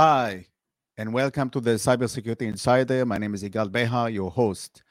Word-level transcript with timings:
Hi, 0.00 0.46
and 0.96 1.12
welcome 1.12 1.50
to 1.50 1.60
the 1.60 1.72
Cybersecurity 1.72 2.42
Insider. 2.42 3.04
My 3.04 3.18
name 3.18 3.34
is 3.34 3.42
Yigal 3.42 3.68
Behar, 3.72 4.08
your 4.10 4.30
host. 4.30 4.84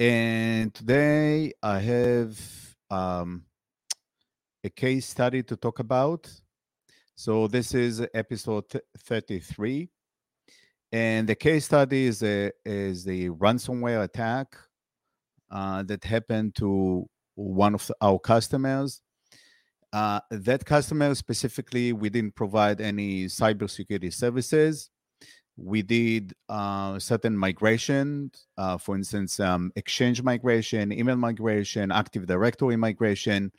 And 0.00 0.72
today 0.72 1.52
I 1.62 1.78
have 1.80 2.40
um, 2.88 3.44
a 4.64 4.70
case 4.70 5.04
study 5.04 5.42
to 5.42 5.54
talk 5.54 5.80
about. 5.80 6.32
So 7.14 7.46
this 7.46 7.74
is 7.74 8.00
episode 8.14 8.64
33. 8.96 9.90
And 10.92 11.28
the 11.28 11.34
case 11.34 11.66
study 11.66 12.06
is 12.06 12.22
a 12.22 12.50
is 12.64 13.06
a 13.06 13.28
ransomware 13.28 14.02
attack 14.04 14.56
uh, 15.50 15.82
that 15.82 16.04
happened 16.04 16.54
to 16.54 17.06
one 17.34 17.74
of 17.74 17.92
our 18.00 18.18
customers. 18.18 19.02
Uh, 19.92 20.20
that 20.30 20.64
customer 20.64 21.14
specifically, 21.14 21.92
we 21.92 22.10
didn't 22.10 22.34
provide 22.34 22.80
any 22.80 23.24
cybersecurity 23.24 24.12
services. 24.12 24.90
We 25.56 25.82
did 25.82 26.34
uh, 26.48 26.98
certain 26.98 27.36
migration, 27.36 28.30
uh, 28.56 28.78
for 28.78 28.96
instance, 28.96 29.40
um, 29.40 29.72
Exchange 29.74 30.22
migration, 30.22 30.92
email 30.92 31.16
migration, 31.16 31.90
Active 31.90 32.26
Directory 32.26 32.76
migration. 32.76 33.50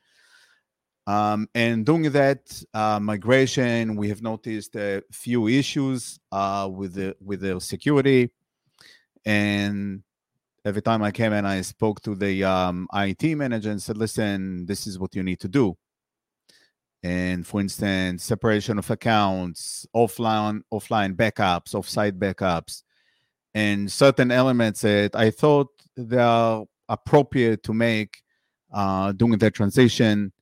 Um, 1.08 1.50
and 1.56 1.86
doing 1.86 2.04
that 2.12 2.64
uh, 2.73 3.00
migration, 3.00 3.96
we 3.96 4.08
have 4.09 4.22
noticed 4.22 4.76
a 4.76 5.02
few 5.12 5.48
issues 5.48 6.20
uh, 6.32 6.70
with 6.72 6.94
the 6.94 7.16
with 7.20 7.42
their 7.42 7.59
security. 7.59 8.30
And 9.26 10.04
every 10.64 10.84
time 10.84 11.02
I 11.02 11.12
came 11.12 11.34
and 11.34 11.48
I 11.48 11.62
spoke 11.62 12.02
to 12.02 12.16
the 12.16 12.44
um, 12.44 12.88
IT 12.94 13.36
manager 13.36 13.72
and 13.72 13.82
said, 13.82 13.98
"Listen, 13.98 14.68
this 14.68 14.86
is 14.86 15.00
what 15.00 15.16
you 15.16 15.23
need 15.23 15.40
to 15.40 15.48
do." 15.48 15.76
And 17.02 17.47
for 17.47 17.61
instance, 17.61 18.23
separation 18.23 18.78
of 18.78 18.89
accounts, 18.89 19.86
offline 19.95 20.61
offline 20.73 21.16
backups, 21.16 21.73
offsite 21.73 22.19
backups, 22.19 22.83
and 23.53 23.91
certain 23.91 24.31
elements 24.31 24.81
that 24.81 25.16
I 25.16 25.31
thought 25.31 25.69
they 25.95 26.17
are 26.17 26.66
appropriate 26.89 27.64
to 27.64 27.73
make 27.73 28.22
uh, 28.73 29.11
during 29.14 29.38
the 29.38 29.50
transition 29.50 30.33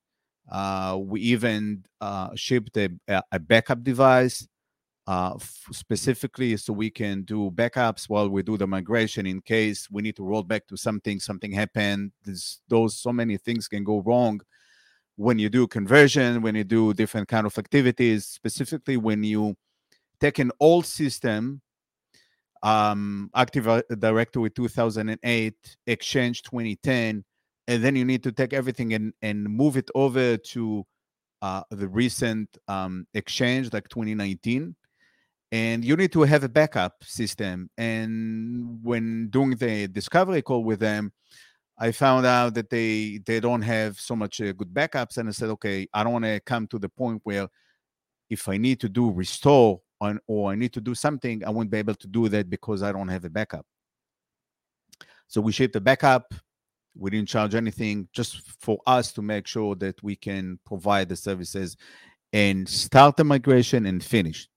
uh, 0.50 0.98
we 1.00 1.20
even 1.22 1.84
uh, 2.00 2.30
shipped 2.36 2.78
a, 2.78 2.90
a, 3.32 3.40
backup 3.40 3.84
device 3.84 4.48
uh, 5.06 5.34
f- 5.36 5.66
specifically 5.72 6.56
so 6.56 6.72
we 6.72 6.90
can 6.90 7.24
do 7.24 7.52
backups 7.52 8.08
while 8.08 8.30
we 8.30 8.44
do 8.44 8.58
the 8.58 8.68
migration 8.68 9.26
in 9.26 9.42
case 9.42 9.90
we 9.92 10.02
need 10.02 10.16
to 10.16 10.24
roll 10.24 10.44
back 10.44 10.66
to 10.68 10.78
something, 10.78 11.20
something 11.20 11.52
happened. 11.52 12.12
There's 12.24 12.62
those 12.70 12.98
so 12.98 13.12
many 13.12 13.38
things 13.38 13.68
can 13.68 13.84
go 13.84 14.02
wrong 14.02 14.40
when 15.18 15.40
you 15.40 15.50
do 15.50 15.68
conversion, 15.68 16.42
when 16.42 16.56
you 16.56 16.64
do 16.64 16.94
different 16.94 17.28
kind 17.28 17.46
of 17.46 17.58
activities, 17.58 18.26
specifically 18.26 18.98
when 18.98 19.24
you 19.24 19.56
take 20.22 20.40
an 20.40 20.52
old 20.60 20.86
system, 20.86 21.62
um, 22.64 23.30
Active 23.36 23.84
Directory 24.00 24.50
2008, 24.52 25.54
Exchange 25.88 26.44
2010, 26.44 27.24
and 27.68 27.84
then 27.84 27.96
you 27.96 28.06
need 28.06 28.24
to 28.24 28.32
take 28.32 28.54
everything 28.54 28.94
and, 28.94 29.14
and 29.22 29.44
move 29.44 29.76
it 29.76 29.90
over 29.96 30.38
to 30.38 30.86
uh, 31.42 31.64
the 31.72 31.88
recent 31.88 32.58
um, 32.68 33.06
exchange 33.14 33.74
like 33.74 33.88
2019 33.90 34.76
and 35.52 35.86
you 35.86 35.96
need 35.96 36.12
to 36.12 36.24
have 36.24 36.44
a 36.44 36.50
backup 36.50 36.96
system 37.04 37.70
and 37.78 38.80
when 38.84 39.30
doing 39.30 39.52
the 39.52 39.88
discovery 39.88 40.42
call 40.42 40.64
with 40.64 40.80
them 40.80 41.12
i 41.80 41.92
found 41.92 42.26
out 42.26 42.54
that 42.54 42.70
they 42.70 43.20
they 43.26 43.40
don't 43.40 43.62
have 43.62 44.00
so 44.00 44.16
much 44.16 44.42
uh, 44.42 44.52
good 44.54 44.74
backups 44.74 45.18
and 45.18 45.30
i 45.30 45.32
said 45.32 45.50
okay 45.50 45.88
i 45.94 46.04
don't 46.04 46.14
want 46.14 46.26
to 46.26 46.40
come 46.42 46.68
to 46.68 46.80
the 46.80 46.90
point 46.90 47.20
where 47.24 47.48
if 48.30 48.48
i 48.50 48.58
need 48.58 48.80
to 48.80 48.90
do 48.90 49.12
restore 49.12 49.80
on, 50.02 50.20
or 50.28 50.52
i 50.52 50.56
need 50.56 50.74
to 50.74 50.82
do 50.82 50.94
something 50.94 51.44
i 51.46 51.50
won't 51.50 51.70
be 51.70 51.78
able 51.78 51.96
to 51.96 52.08
do 52.08 52.30
that 52.30 52.50
because 52.50 52.84
i 52.84 52.92
don't 52.92 53.08
have 53.08 53.26
a 53.26 53.30
backup 53.30 53.66
so 55.28 55.42
we 55.42 55.52
shipped 55.52 55.76
a 55.76 55.82
backup 55.82 56.34
we 56.98 57.12
didn't 57.12 57.30
charge 57.30 57.56
anything 57.56 58.08
just 58.12 58.42
for 58.60 58.80
us 58.88 59.12
to 59.14 59.22
make 59.22 59.48
sure 59.48 59.76
that 59.76 60.02
we 60.04 60.16
can 60.16 60.60
provide 60.66 61.10
the 61.10 61.16
services 61.16 61.78
and 62.34 62.68
start 62.68 63.16
the 63.18 63.24
migration 63.24 63.86
and 63.86 64.04
finish. 64.04 64.50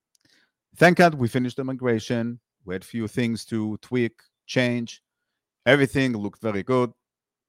Thank 0.77 0.99
God 0.99 1.15
we 1.15 1.29
finished 1.29 1.57
the 1.57 1.65
migration. 1.65 2.41
We 2.65 2.75
had 2.75 2.85
few 2.85 3.09
things 3.09 3.45
to 3.47 3.79
tweak, 3.83 4.13
change. 4.47 5.03
Everything 5.67 6.17
looked 6.17 6.41
very 6.41 6.63
good. 6.63 6.93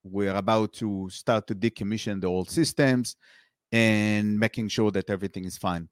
We're 0.03 0.35
about 0.35 0.73
to 0.73 1.09
start 1.09 1.47
to 1.47 1.55
decommission 1.55 2.21
the 2.21 2.27
old 2.27 2.49
systems 2.49 3.15
and 3.71 4.39
making 4.39 4.69
sure 4.69 4.91
that 4.91 5.09
everything 5.09 5.45
is 5.45 5.57
fine. 5.57 5.89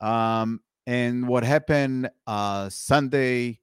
Um, 0.00 0.60
and 0.86 1.26
what 1.26 1.44
happened 1.44 2.10
uh, 2.26 2.68
Sunday 2.68 3.60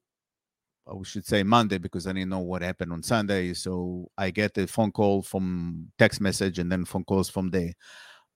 we 0.94 1.06
should 1.06 1.26
say 1.26 1.44
Monday 1.44 1.78
because 1.78 2.08
I 2.08 2.14
didn't 2.14 2.30
know 2.30 2.40
what 2.40 2.62
happened 2.62 2.92
on 2.92 3.04
Sunday. 3.04 3.54
So 3.54 4.10
I 4.18 4.32
get 4.32 4.58
a 4.58 4.68
phone 4.68 4.92
call 4.92 5.22
from 5.22 5.92
text 5.98 6.22
message 6.22 6.60
and 6.60 6.72
then 6.72 6.86
phone 6.86 7.04
calls 7.04 7.30
from 7.30 7.50
the 7.50 7.74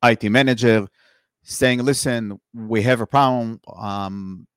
IT 0.03 0.29
manager 0.29 0.87
saying, 1.43 1.83
"Listen, 1.83 2.39
we 2.53 2.81
have 2.83 3.01
a 3.01 3.07
problem. 3.07 3.59
Um, 3.75 4.47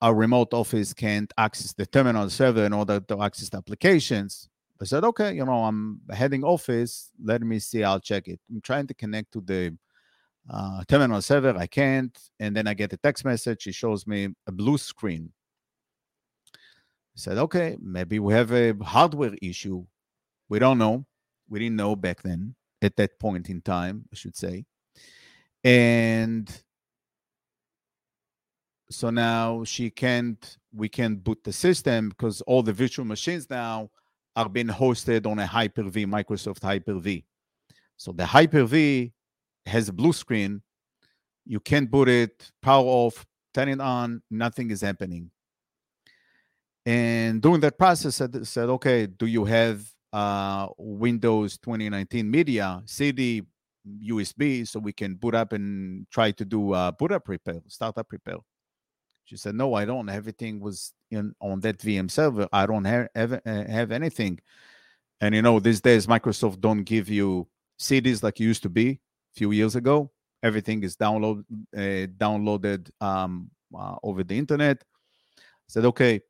our 0.00 0.14
remote 0.14 0.54
office 0.54 0.94
can't 0.94 1.32
access 1.36 1.72
the 1.72 1.86
terminal 1.86 2.30
server 2.30 2.64
in 2.64 2.72
order 2.72 3.00
to 3.00 3.22
access 3.22 3.48
the 3.48 3.58
applications." 3.58 4.48
I 4.80 4.84
said, 4.84 5.04
"Okay, 5.04 5.34
you 5.34 5.44
know, 5.44 5.64
I'm 5.64 6.00
heading 6.10 6.44
office. 6.44 7.10
Let 7.22 7.42
me 7.42 7.58
see. 7.58 7.84
I'll 7.84 8.00
check 8.00 8.28
it. 8.28 8.40
I'm 8.50 8.60
trying 8.60 8.86
to 8.88 8.94
connect 8.94 9.32
to 9.32 9.40
the." 9.40 9.76
Uh, 10.50 10.82
terminal 10.88 11.20
server, 11.20 11.54
I 11.58 11.66
can't, 11.66 12.18
and 12.40 12.56
then 12.56 12.66
I 12.66 12.72
get 12.72 12.94
a 12.94 12.96
text 12.96 13.22
message. 13.22 13.66
It 13.66 13.74
shows 13.74 14.06
me 14.06 14.28
a 14.46 14.52
blue 14.52 14.78
screen 14.78 15.30
said, 17.18 17.36
okay, 17.36 17.76
maybe 17.80 18.18
we 18.20 18.32
have 18.32 18.52
a 18.52 18.72
hardware 18.82 19.34
issue. 19.42 19.84
We 20.48 20.58
don't 20.58 20.78
know. 20.78 21.04
We 21.48 21.58
didn't 21.58 21.76
know 21.76 21.96
back 21.96 22.22
then, 22.22 22.54
at 22.80 22.96
that 22.96 23.18
point 23.18 23.48
in 23.48 23.60
time, 23.60 24.04
I 24.12 24.16
should 24.16 24.36
say. 24.36 24.64
And 25.64 26.48
so 28.90 29.10
now 29.10 29.64
she 29.64 29.90
can't, 29.90 30.58
we 30.72 30.88
can't 30.88 31.22
boot 31.22 31.42
the 31.42 31.52
system 31.52 32.10
because 32.10 32.40
all 32.42 32.62
the 32.62 32.72
virtual 32.72 33.04
machines 33.04 33.50
now 33.50 33.90
are 34.38 34.48
being 34.48 34.68
hosted 34.68 35.26
on 35.26 35.40
a 35.40 35.46
Hyper 35.46 35.82
V, 35.82 36.06
Microsoft 36.06 36.62
Hyper 36.62 36.94
V. 36.94 37.24
So 37.96 38.12
the 38.12 38.24
Hyper 38.24 38.62
V 38.62 39.12
has 39.66 39.88
a 39.88 39.92
blue 39.92 40.12
screen. 40.12 40.62
You 41.44 41.58
can't 41.58 41.90
boot 41.90 42.08
it, 42.08 42.48
power 42.62 42.84
off, 42.84 43.26
turn 43.52 43.68
it 43.68 43.80
on, 43.80 44.22
nothing 44.30 44.70
is 44.70 44.80
happening. 44.80 45.32
And 46.86 47.42
during 47.42 47.60
that 47.62 47.76
process, 47.76 48.14
said, 48.14 48.46
said 48.46 48.68
okay, 48.68 49.06
do 49.06 49.26
you 49.26 49.44
have 49.44 49.84
uh, 50.12 50.68
Windows 50.78 51.58
2019 51.58 52.30
Media 52.30 52.80
CD 52.86 53.42
USB 54.04 54.68
so 54.68 54.78
we 54.78 54.92
can 54.92 55.16
boot 55.16 55.34
up 55.34 55.52
and 55.52 56.06
try 56.12 56.30
to 56.30 56.44
do 56.44 56.74
uh, 56.74 56.92
boot 56.92 57.10
up 57.10 57.28
repair, 57.28 57.60
startup 57.66 58.06
repair? 58.12 58.36
She 59.24 59.36
said, 59.36 59.56
no, 59.56 59.74
I 59.74 59.84
don't. 59.84 60.08
Everything 60.08 60.60
was 60.60 60.92
in 61.10 61.34
on 61.40 61.60
that 61.60 61.78
VM 61.78 62.10
server. 62.10 62.48
I 62.52 62.66
don't 62.66 62.84
have 62.84 63.08
have, 63.14 63.32
uh, 63.32 63.40
have 63.44 63.92
anything. 63.92 64.40
And 65.20 65.34
you 65.34 65.42
know, 65.42 65.58
these 65.60 65.80
days 65.80 66.06
Microsoft 66.06 66.60
don't 66.60 66.84
give 66.84 67.08
you 67.08 67.48
CDs 67.80 68.22
like 68.22 68.40
used 68.40 68.62
to 68.62 68.68
be 68.68 68.90
a 68.90 68.98
few 69.38 69.50
years 69.52 69.76
ago. 69.76 70.10
Everything 70.42 70.82
is 70.82 70.96
download 70.96 71.44
uh, 71.76 72.06
downloaded 72.16 72.90
um, 73.00 73.50
uh, 73.76 73.96
over 74.02 74.22
the 74.22 74.38
internet. 74.38 74.82
I 75.38 75.68
said, 75.68 75.84
okay, 75.86 76.20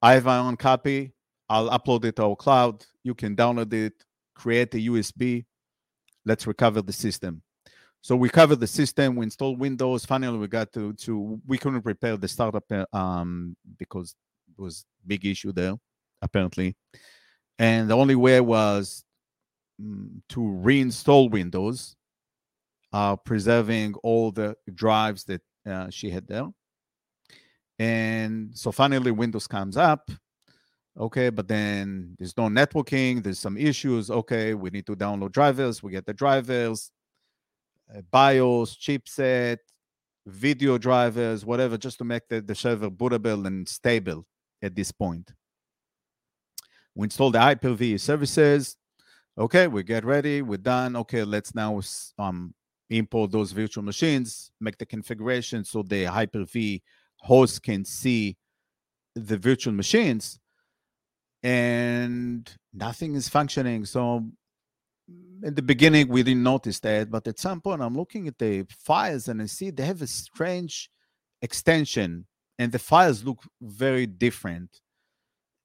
I 0.00 0.14
have 0.14 0.24
my 0.24 0.38
own 0.38 0.56
copy. 0.56 1.12
I'll 1.48 1.70
upload 1.70 2.04
it 2.04 2.16
to 2.16 2.24
our 2.24 2.36
cloud. 2.36 2.84
You 3.02 3.14
can 3.14 3.36
download 3.36 3.72
it, 3.72 3.92
create 4.34 4.74
a 4.74 4.78
USB. 4.78 5.44
Let's 6.24 6.46
recover 6.46 6.80
the 6.80 6.92
system. 6.92 7.42
So 8.04 8.14
we 8.16 8.28
covered 8.28 8.60
the 8.60 8.66
system. 8.66 9.16
We 9.16 9.24
installed 9.24 9.58
Windows. 9.58 10.04
Finally, 10.04 10.36
we 10.36 10.46
got 10.46 10.70
to 10.74 10.92
to 10.92 11.40
we 11.46 11.56
couldn't 11.56 11.86
repair 11.86 12.18
the 12.18 12.28
startup 12.28 12.70
uh, 12.70 12.84
um, 12.92 13.56
because 13.78 14.14
it 14.46 14.60
was 14.60 14.84
big 15.06 15.24
issue 15.24 15.52
there 15.52 15.72
apparently, 16.20 16.76
and 17.58 17.88
the 17.88 17.96
only 17.96 18.14
way 18.14 18.42
was 18.42 19.06
um, 19.80 20.22
to 20.28 20.40
reinstall 20.40 21.30
Windows, 21.30 21.96
uh, 22.92 23.16
preserving 23.16 23.94
all 24.02 24.30
the 24.30 24.54
drives 24.74 25.24
that 25.24 25.40
uh, 25.66 25.88
she 25.88 26.10
had 26.10 26.26
there. 26.28 26.48
And 27.78 28.50
so 28.54 28.70
finally, 28.70 29.12
Windows 29.12 29.46
comes 29.46 29.78
up. 29.78 30.10
Okay, 31.00 31.30
but 31.30 31.48
then 31.48 32.16
there's 32.18 32.36
no 32.36 32.44
networking, 32.44 33.22
there's 33.22 33.38
some 33.38 33.56
issues. 33.56 34.10
Okay, 34.10 34.52
we 34.52 34.68
need 34.68 34.84
to 34.84 34.94
download 34.94 35.32
drivers. 35.32 35.82
We 35.82 35.90
get 35.90 36.04
the 36.04 36.12
drivers, 36.12 36.92
uh, 37.92 38.00
BIOS, 38.10 38.76
chipset, 38.76 39.58
video 40.26 40.78
drivers, 40.78 41.44
whatever, 41.44 41.76
just 41.76 41.98
to 41.98 42.04
make 42.04 42.22
the, 42.28 42.40
the 42.40 42.54
server 42.54 42.90
bootable 42.90 43.46
and 43.46 43.68
stable 43.68 44.24
at 44.62 44.74
this 44.74 44.92
point. 44.92 45.32
We 46.94 47.04
install 47.04 47.30
the 47.30 47.40
Hyper-V 47.40 47.98
services. 47.98 48.76
Okay, 49.36 49.66
we 49.66 49.82
get 49.82 50.04
ready. 50.04 50.42
We're 50.42 50.58
done. 50.58 50.94
Okay, 50.96 51.24
let's 51.24 51.54
now 51.54 51.80
um, 52.18 52.54
import 52.88 53.32
those 53.32 53.52
virtual 53.52 53.82
machines, 53.82 54.50
make 54.60 54.78
the 54.78 54.86
configuration 54.86 55.64
so 55.64 55.82
the 55.82 56.04
Hyper-V 56.04 56.82
host 57.18 57.62
can 57.62 57.84
see 57.84 58.36
the 59.14 59.36
virtual 59.38 59.72
machines, 59.72 60.38
and 61.42 62.50
nothing 62.72 63.14
is 63.14 63.28
functioning. 63.28 63.84
So 63.84 64.28
in 65.08 65.54
the 65.54 65.62
beginning, 65.62 66.08
we 66.08 66.22
didn't 66.22 66.42
notice 66.42 66.80
that, 66.80 67.10
but 67.10 67.28
at 67.28 67.38
some 67.38 67.60
point, 67.60 67.82
I'm 67.82 67.96
looking 67.96 68.28
at 68.28 68.38
the 68.38 68.66
files 68.70 69.28
and 69.28 69.42
I 69.42 69.46
see 69.46 69.70
they 69.70 69.84
have 69.84 70.02
a 70.02 70.06
strange 70.06 70.90
extension, 71.42 72.26
and 72.58 72.72
the 72.72 72.78
files 72.78 73.24
look 73.24 73.42
very 73.60 74.06
different. 74.06 74.80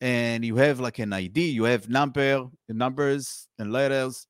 And 0.01 0.45
you 0.45 0.55
have 0.57 0.79
like 0.79 0.99
an 0.99 1.13
ID, 1.13 1.49
you 1.49 1.63
have 1.63 1.89
number, 1.89 2.47
numbers 2.67 3.47
and 3.57 3.71
letters, 3.71 4.27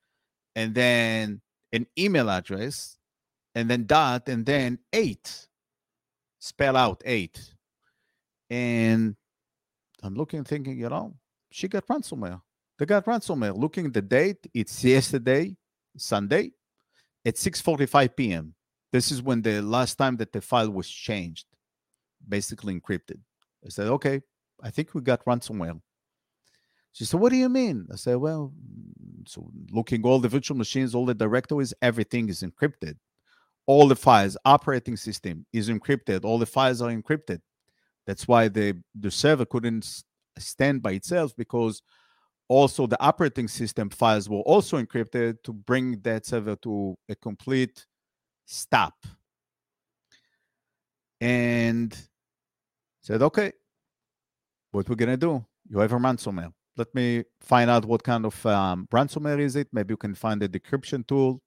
and 0.55 0.73
then 0.73 1.41
an 1.71 1.85
email 1.97 2.29
address, 2.29 2.97
and 3.55 3.69
then 3.69 3.85
dot, 3.85 4.29
and 4.29 4.45
then 4.45 4.79
eight. 4.93 5.47
Spell 6.39 6.75
out 6.75 7.01
eight. 7.05 7.53
And 8.49 9.15
I'm 10.01 10.15
looking, 10.15 10.43
thinking, 10.43 10.77
you 10.77 10.89
know, 10.89 11.15
she 11.51 11.67
got 11.67 11.85
ransomware. 11.87 12.41
They 12.79 12.85
got 12.85 13.05
ransomware. 13.05 13.51
Uh, 13.51 13.53
looking 13.53 13.85
at 13.87 13.93
the 13.93 14.01
date, 14.01 14.47
it's 14.53 14.83
yesterday, 14.83 15.55
Sunday, 15.97 16.51
at 17.25 17.35
6:45 17.35 18.15
p.m. 18.15 18.55
This 18.91 19.11
is 19.11 19.21
when 19.21 19.41
the 19.41 19.61
last 19.61 19.95
time 19.97 20.15
that 20.17 20.31
the 20.31 20.41
file 20.41 20.71
was 20.71 20.89
changed, 20.89 21.45
basically 22.27 22.79
encrypted. 22.79 23.19
I 23.63 23.69
said, 23.69 23.87
okay, 23.87 24.21
I 24.63 24.71
think 24.71 24.93
we 24.95 25.01
got 25.01 25.25
ransomware. 25.25 25.79
She 26.93 27.05
said, 27.05 27.19
What 27.19 27.31
do 27.31 27.37
you 27.37 27.49
mean? 27.49 27.87
I 27.91 27.95
said, 27.97 28.15
Well, 28.15 28.51
mm, 28.51 29.27
so 29.27 29.51
looking 29.71 30.03
all 30.03 30.19
the 30.19 30.29
virtual 30.29 30.57
machines, 30.57 30.95
all 30.95 31.05
the 31.05 31.13
directories, 31.13 31.73
everything 31.81 32.29
is 32.29 32.41
encrypted. 32.41 32.95
All 33.67 33.87
the 33.87 33.95
files, 33.95 34.35
operating 34.45 34.97
system 34.97 35.45
is 35.53 35.69
encrypted. 35.69 36.25
All 36.25 36.39
the 36.39 36.45
files 36.45 36.81
are 36.81 36.89
encrypted. 36.91 37.41
That's 38.07 38.27
why 38.27 38.47
the, 38.47 38.81
the 38.99 39.11
server 39.11 39.45
couldn't 39.45 40.03
stand 40.39 40.81
by 40.81 40.93
itself 40.93 41.35
because 41.37 41.83
also 42.49 42.87
the 42.87 43.01
operating 43.01 43.47
system 43.47 43.89
files 43.89 44.27
were 44.27 44.39
also 44.39 44.81
encrypted 44.81 45.41
to 45.43 45.53
bring 45.53 45.99
that 46.01 46.25
server 46.25 46.55
to 46.57 46.97
a 47.07 47.15
complete 47.15 47.85
stop. 48.45 48.95
And 51.21 51.95
said, 53.01 53.21
okay, 53.21 53.53
what 54.71 54.89
we're 54.89 54.95
gonna 54.95 55.17
do? 55.17 55.45
You 55.69 55.79
have 55.79 55.93
a 55.93 55.95
ransomware 55.97 56.51
let 56.79 56.95
me 56.95 57.23
find 57.41 57.69
out 57.69 57.85
what 57.85 58.01
kind 58.01 58.25
of 58.25 58.45
um, 58.45 58.87
ransomware 58.91 59.39
is 59.39 59.57
it. 59.57 59.67
Maybe 59.73 59.91
you 59.91 59.97
can 59.97 60.15
find 60.15 60.41
a 60.41 60.47
decryption 60.47 61.05
tool. 61.05 61.41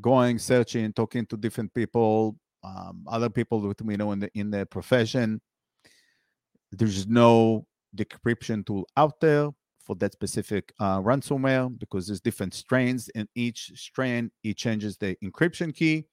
Going, 0.00 0.38
searching, 0.38 0.92
talking 0.92 1.24
to 1.26 1.36
different 1.38 1.72
people, 1.72 2.36
um, 2.62 3.04
other 3.08 3.30
people 3.30 3.60
that 3.62 3.80
we 3.82 3.96
know 3.96 4.12
in 4.12 4.20
the 4.20 4.30
in 4.34 4.50
the 4.50 4.66
profession. 4.66 5.40
There's 6.70 7.06
no 7.06 7.66
decryption 7.96 8.64
tool 8.64 8.86
out 8.96 9.20
there 9.20 9.48
for 9.86 9.94
that 9.96 10.12
specific 10.12 10.72
uh, 10.80 11.00
ransomware 11.00 11.78
because 11.78 12.08
there's 12.08 12.20
different 12.20 12.52
strains, 12.52 13.08
and 13.14 13.28
each 13.34 13.72
strain 13.76 14.30
it 14.42 14.56
changes 14.56 14.96
the 14.98 15.16
encryption 15.24 15.74
key, 15.74 16.04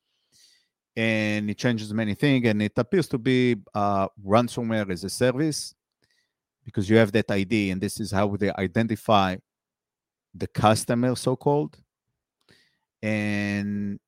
and 0.96 1.50
it 1.50 1.58
changes 1.58 1.92
many 1.94 2.14
things, 2.14 2.48
and 2.48 2.62
it 2.62 2.74
appears 2.78 3.08
to 3.08 3.18
be 3.18 3.56
uh, 3.74 4.08
ransomware 4.24 4.90
as 4.92 5.04
a 5.04 5.10
service 5.10 5.74
because 6.64 6.90
you 6.90 6.98
have 6.98 7.12
that 7.12 7.30
ID, 7.32 7.72
and 7.72 7.82
this 7.82 8.00
is 8.00 8.12
how 8.12 8.28
they 8.36 8.52
identify 8.54 9.36
the 10.36 10.48
customer, 10.48 11.16
so 11.16 11.36
called. 11.36 11.78
And 13.02 14.00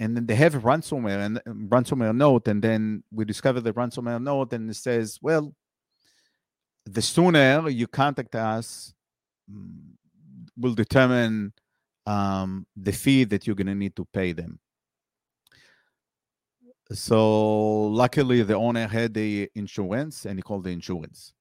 and 0.00 0.16
then 0.16 0.26
they 0.26 0.34
have 0.34 0.56
a 0.56 0.60
ransomware 0.60 1.24
and 1.24 1.40
um, 1.46 1.68
ransomware 1.68 2.14
note, 2.14 2.48
and 2.48 2.60
then 2.60 3.04
we 3.12 3.24
discover 3.24 3.60
the 3.60 3.72
ransomware 3.72 4.20
note, 4.20 4.52
and 4.52 4.68
it 4.68 4.74
says, 4.74 5.18
well, 5.22 5.54
the 6.84 7.02
sooner 7.02 7.68
you 7.68 7.86
contact 7.86 8.34
us, 8.34 8.94
mm, 9.50 9.92
will 10.56 10.74
determine 10.74 11.52
um, 12.06 12.66
the 12.76 12.92
fee 12.92 13.24
that 13.24 13.46
you're 13.46 13.56
going 13.56 13.66
to 13.66 13.74
need 13.74 13.96
to 13.96 14.04
pay 14.12 14.32
them. 14.32 14.58
So 16.90 17.86
luckily, 17.86 18.42
the 18.42 18.56
owner 18.56 18.86
had 18.86 19.14
the 19.14 19.50
insurance, 19.54 20.26
and 20.26 20.38
he 20.38 20.42
called 20.42 20.64
the 20.64 20.70
insurance 20.70 21.32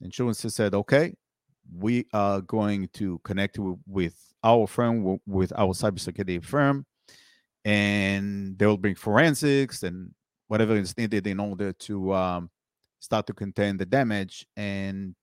insurance 0.00 0.40
said, 0.40 0.74
okay, 0.74 1.14
we 1.72 2.06
are 2.12 2.40
going 2.40 2.88
to 2.94 3.18
connect 3.24 3.58
with 3.86 4.16
our 4.42 4.66
firm, 4.66 5.18
with 5.26 5.52
our 5.56 5.68
cybersecurity 5.68 6.42
firm, 6.44 6.86
and 7.64 8.58
they 8.58 8.66
will 8.66 8.78
bring 8.78 8.94
forensics 8.94 9.82
and 9.82 10.12
whatever 10.48 10.76
is 10.76 10.96
needed 10.96 11.26
in 11.26 11.38
order 11.38 11.72
to 11.74 12.14
um, 12.14 12.50
start 13.00 13.26
to 13.26 13.32
contain 13.32 13.76
the 13.76 13.86
damage. 13.86 14.46
And 14.56 15.14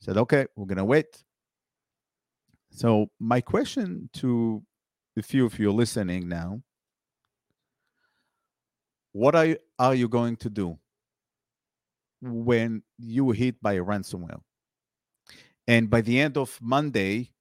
said, 0.00 0.18
okay, 0.18 0.46
we're 0.54 0.66
going 0.66 0.78
to 0.78 0.84
wait. 0.84 1.24
So, 2.70 3.10
my 3.18 3.40
question 3.40 4.10
to 4.14 4.62
a 5.16 5.22
few 5.22 5.46
of 5.46 5.58
you 5.58 5.72
listening 5.72 6.28
now 6.28 6.60
what 9.12 9.34
are 9.34 9.46
you, 9.46 9.56
are 9.78 9.94
you 9.94 10.08
going 10.08 10.36
to 10.36 10.50
do 10.50 10.78
when 12.20 12.82
you 12.98 13.24
were 13.24 13.34
hit 13.34 13.60
by 13.62 13.74
a 13.74 13.82
ransomware. 13.82 14.40
And 15.66 15.88
by 15.88 16.02
the 16.02 16.20
end 16.20 16.36
of 16.36 16.58
Monday, 16.60 17.32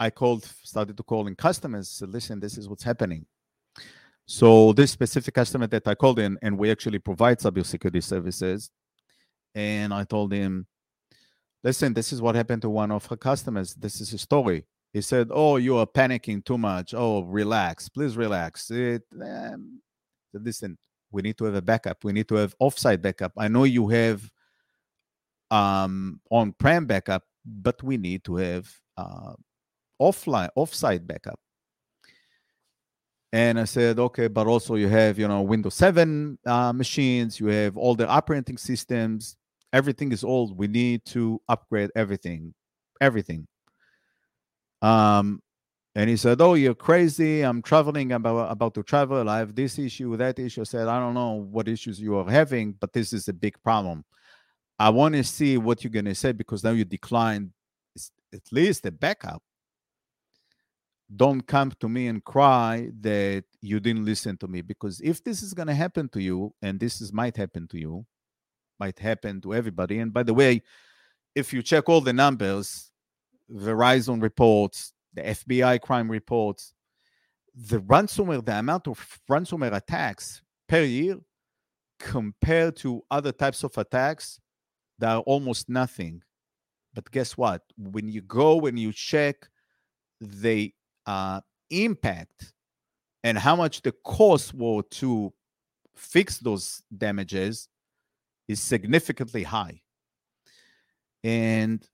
I 0.00 0.10
called, 0.10 0.44
started 0.44 0.96
to 0.96 1.02
call 1.04 1.26
in 1.28 1.36
customers, 1.36 1.88
said, 1.88 2.10
listen, 2.10 2.40
this 2.40 2.58
is 2.58 2.68
what's 2.68 2.82
happening. 2.82 3.26
So 4.26 4.72
this 4.72 4.90
specific 4.90 5.34
customer 5.34 5.66
that 5.66 5.86
I 5.86 5.94
called 5.94 6.18
in, 6.18 6.38
and 6.42 6.58
we 6.58 6.70
actually 6.70 6.98
provide 6.98 7.38
cybersecurity 7.40 8.02
services, 8.02 8.70
and 9.54 9.92
I 9.92 10.04
told 10.04 10.32
him, 10.32 10.66
listen, 11.62 11.94
this 11.94 12.12
is 12.12 12.22
what 12.22 12.34
happened 12.34 12.62
to 12.62 12.70
one 12.70 12.90
of 12.90 13.06
her 13.06 13.16
customers. 13.16 13.74
This 13.74 14.00
is 14.00 14.12
a 14.12 14.18
story. 14.18 14.64
He 14.92 15.00
said, 15.00 15.28
oh, 15.30 15.56
you 15.56 15.76
are 15.76 15.86
panicking 15.86 16.44
too 16.44 16.56
much. 16.56 16.94
Oh, 16.94 17.22
relax, 17.24 17.88
please 17.88 18.16
relax. 18.16 18.70
It, 18.70 19.02
um, 19.20 19.80
listen, 20.32 20.78
we 21.10 21.20
need 21.22 21.36
to 21.38 21.44
have 21.44 21.54
a 21.54 21.62
backup. 21.62 22.04
We 22.04 22.12
need 22.12 22.28
to 22.28 22.36
have 22.36 22.54
offsite 22.58 23.02
backup. 23.02 23.32
I 23.36 23.48
know 23.48 23.64
you 23.64 23.88
have 23.88 24.30
um, 25.50 26.20
on-prem 26.30 26.86
backup, 26.86 27.24
but 27.44 27.82
we 27.82 27.96
need 27.96 28.24
to 28.24 28.36
have 28.36 28.72
uh, 28.96 29.34
offline 30.00 30.48
offsite 30.56 31.06
backup. 31.06 31.38
And 33.34 33.58
I 33.58 33.64
said, 33.64 33.98
okay, 33.98 34.28
but 34.28 34.46
also 34.46 34.76
you 34.76 34.86
have, 34.86 35.18
you 35.18 35.26
know, 35.26 35.42
Windows 35.42 35.74
7 35.74 36.38
uh, 36.46 36.72
machines, 36.72 37.40
you 37.40 37.48
have 37.48 37.76
all 37.76 37.96
the 37.96 38.06
operating 38.06 38.56
systems, 38.56 39.36
everything 39.72 40.12
is 40.12 40.22
old. 40.22 40.56
We 40.56 40.68
need 40.68 41.04
to 41.06 41.42
upgrade 41.48 41.90
everything, 41.96 42.54
everything. 43.00 43.48
Um, 44.82 45.42
and 45.96 46.08
he 46.08 46.16
said, 46.16 46.40
"Oh, 46.40 46.54
you're 46.54 46.76
crazy. 46.76 47.42
I'm 47.42 47.60
traveling. 47.60 48.12
I'm 48.12 48.24
about, 48.24 48.52
about 48.52 48.74
to 48.74 48.84
travel. 48.84 49.28
I 49.28 49.38
have 49.38 49.56
this 49.56 49.80
issue, 49.80 50.16
that 50.16 50.38
issue." 50.38 50.60
I 50.60 50.64
said, 50.64 50.86
"I 50.86 51.00
don't 51.00 51.14
know 51.14 51.32
what 51.32 51.66
issues 51.66 52.00
you 52.00 52.16
are 52.16 52.30
having, 52.30 52.74
but 52.80 52.92
this 52.92 53.12
is 53.12 53.26
a 53.26 53.32
big 53.32 53.60
problem. 53.64 54.04
I 54.78 54.90
want 54.90 55.16
to 55.16 55.24
see 55.24 55.58
what 55.58 55.82
you're 55.82 55.90
going 55.90 56.04
to 56.04 56.14
say 56.14 56.30
because 56.30 56.62
now 56.62 56.70
you 56.70 56.84
declined 56.84 57.50
at 58.32 58.42
least 58.52 58.86
a 58.86 58.92
backup. 58.92 59.42
Don't 61.14 61.46
come 61.46 61.72
to 61.80 61.88
me 61.88 62.08
and 62.08 62.24
cry 62.24 62.90
that 63.00 63.44
you 63.60 63.78
didn't 63.78 64.04
listen 64.04 64.36
to 64.38 64.48
me 64.48 64.62
because 64.62 65.00
if 65.02 65.22
this 65.22 65.42
is 65.42 65.54
going 65.54 65.68
to 65.68 65.74
happen 65.74 66.08
to 66.10 66.22
you, 66.22 66.54
and 66.62 66.80
this 66.80 67.00
is 67.00 67.12
might 67.12 67.36
happen 67.36 67.68
to 67.68 67.78
you, 67.78 68.06
might 68.80 68.98
happen 68.98 69.40
to 69.42 69.54
everybody. 69.54 69.98
And 69.98 70.12
by 70.12 70.22
the 70.22 70.34
way, 70.34 70.62
if 71.34 71.52
you 71.52 71.62
check 71.62 71.88
all 71.88 72.00
the 72.00 72.12
numbers, 72.12 72.90
Verizon 73.50 74.22
reports 74.22 74.94
the 75.14 75.22
FBI 75.22 75.80
crime 75.80 76.10
reports, 76.10 76.74
the 77.54 77.80
ransomware, 77.80 78.44
the 78.44 78.58
amount 78.58 78.88
of 78.88 79.20
ransomware 79.30 79.74
attacks 79.74 80.42
per 80.68 80.82
year 80.82 81.16
compared 82.00 82.76
to 82.76 83.02
other 83.10 83.32
types 83.32 83.62
of 83.62 83.76
attacks, 83.78 84.40
they 84.98 85.06
are 85.06 85.20
almost 85.20 85.68
nothing. 85.68 86.22
But 86.92 87.10
guess 87.10 87.36
what? 87.36 87.62
When 87.76 88.08
you 88.08 88.22
go 88.22 88.66
and 88.66 88.78
you 88.78 88.92
check 88.92 89.48
the 90.20 90.72
uh, 91.06 91.40
impact 91.70 92.52
and 93.22 93.38
how 93.38 93.56
much 93.56 93.82
the 93.82 93.92
cost 94.04 94.54
were 94.54 94.82
to 94.82 95.32
fix 95.96 96.38
those 96.38 96.82
damages 96.96 97.68
is 98.48 98.60
significantly 98.60 99.42
high. 99.42 99.80
And 101.22 101.86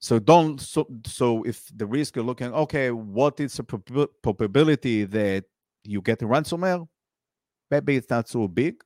so 0.00 0.18
don't 0.18 0.60
so 0.60 0.86
so 1.06 1.42
if 1.44 1.70
the 1.74 1.86
risk 1.86 2.16
you're 2.16 2.24
looking, 2.24 2.52
okay, 2.52 2.90
what 2.90 3.38
is 3.40 3.54
the 3.54 3.64
prob- 3.64 4.10
probability 4.22 5.04
that 5.04 5.44
you 5.84 6.02
get 6.02 6.22
a 6.22 6.26
ransomware? 6.26 6.86
Maybe 7.70 7.96
it's 7.96 8.10
not 8.10 8.28
so 8.28 8.48
big, 8.48 8.82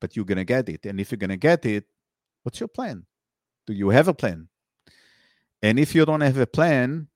but 0.00 0.16
you're 0.16 0.24
gonna 0.24 0.44
get 0.44 0.68
it. 0.68 0.86
And 0.86 1.00
if 1.00 1.12
you're 1.12 1.18
gonna 1.18 1.36
get 1.36 1.64
it, 1.64 1.84
what's 2.42 2.58
your 2.60 2.68
plan? 2.68 3.06
Do 3.66 3.72
you 3.72 3.90
have 3.90 4.08
a 4.08 4.14
plan? 4.14 4.48
And 5.62 5.78
if 5.78 5.94
you 5.94 6.04
don't 6.04 6.20
have 6.20 6.38
a 6.38 6.46
plan, 6.46 7.08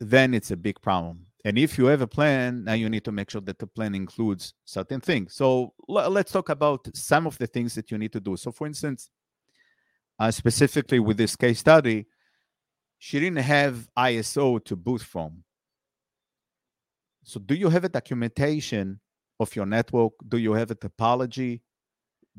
then 0.00 0.34
it's 0.34 0.50
a 0.50 0.56
big 0.56 0.80
problem. 0.80 1.26
And 1.44 1.56
if 1.58 1.78
you 1.78 1.86
have 1.86 2.00
a 2.00 2.06
plan, 2.06 2.64
now 2.64 2.72
you 2.72 2.88
need 2.88 3.04
to 3.04 3.12
make 3.12 3.30
sure 3.30 3.40
that 3.42 3.58
the 3.58 3.66
plan 3.66 3.94
includes 3.94 4.54
certain 4.64 5.00
things. 5.00 5.34
So 5.34 5.74
l- 5.88 6.10
let's 6.10 6.32
talk 6.32 6.48
about 6.48 6.88
some 6.94 7.26
of 7.26 7.38
the 7.38 7.46
things 7.46 7.74
that 7.76 7.90
you 7.90 7.98
need 7.98 8.12
to 8.12 8.20
do. 8.20 8.36
So, 8.36 8.50
for 8.50 8.66
instance, 8.66 9.10
uh, 10.18 10.30
specifically 10.30 10.98
with 10.98 11.16
this 11.16 11.36
case 11.36 11.60
study, 11.60 12.06
she 12.98 13.20
didn't 13.20 13.44
have 13.44 13.88
ISO 13.96 14.64
to 14.64 14.76
boot 14.76 15.02
from. 15.02 15.44
So, 17.22 17.38
do 17.38 17.54
you 17.54 17.68
have 17.68 17.84
a 17.84 17.88
documentation 17.88 19.00
of 19.38 19.54
your 19.54 19.66
network? 19.66 20.12
Do 20.26 20.38
you 20.38 20.52
have 20.54 20.70
a 20.70 20.74
topology? 20.74 21.60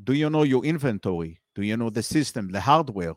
Do 0.02 0.12
you 0.12 0.28
know 0.28 0.42
your 0.42 0.64
inventory? 0.64 1.40
Do 1.54 1.62
you 1.62 1.76
know 1.76 1.90
the 1.90 2.02
system, 2.02 2.50
the 2.50 2.60
hardware, 2.60 3.14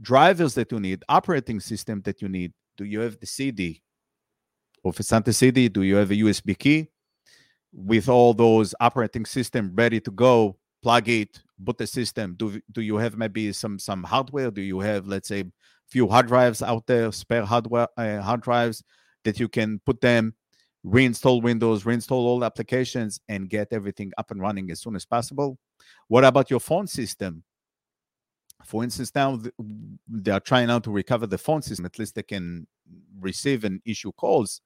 drivers 0.00 0.54
that 0.54 0.70
you 0.70 0.80
need, 0.80 1.02
operating 1.08 1.60
system 1.60 2.02
that 2.02 2.20
you 2.20 2.28
need? 2.28 2.52
Do 2.78 2.84
you 2.84 3.00
have 3.00 3.18
the 3.18 3.26
CD? 3.26 3.82
Not 4.84 5.24
the 5.24 5.32
CD, 5.32 5.68
do 5.68 5.82
you 5.82 5.96
have 5.96 6.10
a 6.10 6.14
USB 6.14 6.56
key 6.56 6.88
with 7.72 8.08
all 8.08 8.32
those 8.32 8.74
operating 8.80 9.26
system 9.26 9.72
ready 9.74 10.00
to 10.00 10.10
go? 10.10 10.56
Plug 10.80 11.08
it, 11.08 11.42
boot 11.58 11.76
the 11.76 11.88
system. 11.88 12.34
Do 12.38 12.60
do 12.70 12.80
you 12.80 12.96
have 12.96 13.16
maybe 13.16 13.52
some 13.52 13.80
some 13.80 14.04
hardware? 14.04 14.52
Do 14.52 14.62
you 14.62 14.78
have 14.78 15.08
let's 15.08 15.26
say 15.26 15.44
few 15.88 16.06
hard 16.06 16.28
drives 16.28 16.62
out 16.62 16.86
there, 16.86 17.10
spare 17.10 17.44
hardware 17.44 17.88
uh, 17.96 18.22
hard 18.22 18.42
drives 18.42 18.84
that 19.24 19.40
you 19.40 19.48
can 19.48 19.80
put 19.84 20.00
them 20.00 20.34
reinstall 20.86 21.42
Windows, 21.42 21.82
reinstall 21.82 22.12
all 22.12 22.44
applications, 22.44 23.20
and 23.28 23.50
get 23.50 23.72
everything 23.72 24.12
up 24.18 24.30
and 24.30 24.40
running 24.40 24.70
as 24.70 24.80
soon 24.80 24.94
as 24.94 25.04
possible. 25.04 25.58
What 26.06 26.24
about 26.24 26.48
your 26.48 26.60
phone 26.60 26.86
system? 26.86 27.42
For 28.64 28.84
instance, 28.84 29.14
now 29.14 29.40
they 30.08 30.30
are 30.30 30.40
trying 30.40 30.66
now 30.66 30.80
to 30.80 30.90
recover 30.90 31.26
the 31.26 31.38
phone 31.38 31.62
system. 31.62 31.86
At 31.86 31.98
least 31.98 32.14
they 32.14 32.22
can 32.22 32.66
receive 33.20 33.64
and 33.64 33.80
issue 33.84 34.12
calls, 34.12 34.60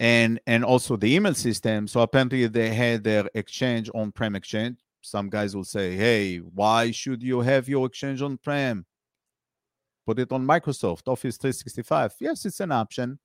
and 0.00 0.40
and 0.46 0.64
also 0.64 0.96
the 0.96 1.14
email 1.14 1.34
system. 1.34 1.86
So 1.88 2.00
apparently 2.00 2.46
they 2.48 2.74
had 2.74 3.04
their 3.04 3.28
exchange 3.34 3.88
on-prem 3.94 4.34
exchange. 4.34 4.78
Some 5.00 5.30
guys 5.30 5.54
will 5.54 5.64
say, 5.64 5.96
"Hey, 5.96 6.38
why 6.38 6.90
should 6.90 7.22
you 7.22 7.40
have 7.40 7.68
your 7.68 7.86
exchange 7.86 8.20
on-prem? 8.20 8.84
Put 10.06 10.18
it 10.18 10.32
on 10.32 10.44
Microsoft 10.44 11.06
Office 11.06 11.36
365." 11.36 12.14
Yes, 12.20 12.44
it's 12.44 12.60
an 12.60 12.72
option 12.72 13.18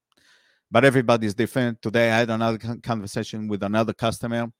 but 0.70 0.86
everybody's 0.86 1.34
different. 1.34 1.82
Today, 1.82 2.12
I 2.12 2.18
had 2.20 2.30
another 2.30 2.58
conversation 2.84 3.48
with 3.48 3.64
another 3.64 3.94
customer, 3.94 4.52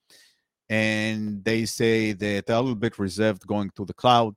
and 0.70 1.44
they 1.44 1.66
say 1.66 2.14
that 2.14 2.46
they're 2.46 2.56
a 2.56 2.62
little 2.62 2.76
bit 2.76 3.00
reserved 3.00 3.46
going 3.46 3.72
to 3.76 3.86
the 3.86 3.94
cloud. 3.94 4.36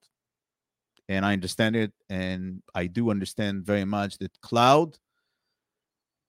And 1.11 1.27
I 1.27 1.33
understand 1.33 1.75
it, 1.75 1.93
and 2.09 2.63
I 2.73 2.87
do 2.87 3.11
understand 3.11 3.67
very 3.67 3.85
much 3.85 4.17
that 4.19 4.41
cloud 4.43 4.97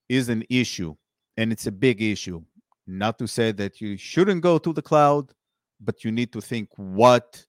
is 0.08 0.28
an 0.28 0.42
issue, 0.50 0.96
and 1.36 1.52
it's 1.52 1.68
a 1.68 1.72
big 1.72 2.02
issue. 2.02 2.42
Not 2.84 3.16
to 3.20 3.28
say 3.28 3.52
that 3.52 3.80
you 3.80 3.96
shouldn't 3.96 4.42
go 4.42 4.58
to 4.58 4.72
the 4.72 4.82
cloud, 4.82 5.30
but 5.80 6.02
you 6.02 6.10
need 6.10 6.32
to 6.32 6.40
think 6.40 6.68
what 6.74 7.46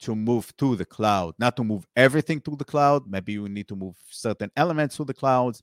to 0.00 0.14
move 0.14 0.54
to 0.58 0.76
the 0.76 0.84
cloud, 0.84 1.34
not 1.38 1.56
to 1.56 1.64
move 1.64 1.86
everything 1.96 2.42
to 2.42 2.54
the 2.54 2.64
cloud. 2.64 3.08
Maybe 3.08 3.32
you 3.32 3.48
need 3.48 3.68
to 3.68 3.74
move 3.74 3.96
certain 4.10 4.50
elements 4.54 4.98
to 4.98 5.06
the 5.06 5.14
clouds 5.14 5.62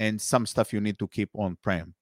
and 0.00 0.20
some 0.20 0.46
stuff 0.46 0.72
you 0.72 0.80
need 0.80 0.98
to 0.98 1.06
keep 1.06 1.30
on 1.34 1.58
prem. 1.62 1.94